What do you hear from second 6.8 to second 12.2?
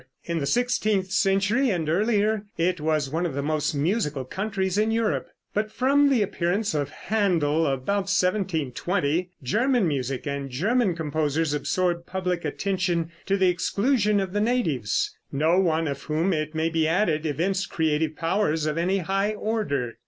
Händel, about 1720, German music and German composers absorbed